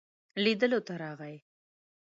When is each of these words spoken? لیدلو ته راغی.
لیدلو 0.43 0.79
ته 0.87 0.93
راغی. 1.01 1.35